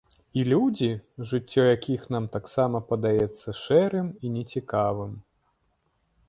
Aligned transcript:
І 0.39 0.43
людзі, 0.51 0.87
жыццё 1.31 1.65
якіх 1.65 2.07
нам 2.15 2.25
таксама 2.37 2.81
падаецца 2.93 3.55
шэрым 3.63 4.07
і 4.25 4.33
нецікавым. 4.39 5.13